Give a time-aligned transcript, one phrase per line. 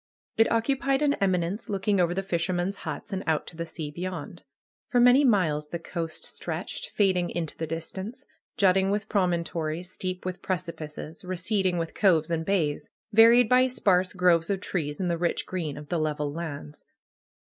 [0.35, 4.41] It occupied an eminence looking over the fishermen's huts, and out to the sea beyond.
[4.89, 8.25] For many miles the coast stretched, fading into the distance;
[8.57, 14.13] jutting with promontories, steep with preci pices, receding with coves and bays; varied by sparse
[14.13, 16.83] groves of trees, and the rich green of the level lands.